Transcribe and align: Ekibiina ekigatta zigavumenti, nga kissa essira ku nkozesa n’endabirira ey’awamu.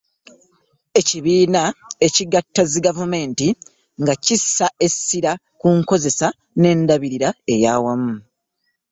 Ekibiina 0.99 1.61
ekigatta 2.07 2.61
zigavumenti, 2.71 3.47
nga 4.01 4.13
kissa 4.25 4.67
essira 4.85 5.31
ku 5.59 5.67
nkozesa 5.77 6.27
n’endabirira 6.59 7.29
ey’awamu. 7.53 8.13